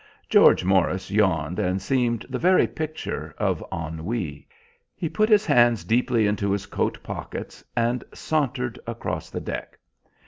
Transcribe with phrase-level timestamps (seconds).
[0.29, 4.47] George Morris yawned, and seemed the very picture of ennui.
[4.95, 9.77] He put his hands deeply into his coat pockets, and sauntered across the deck.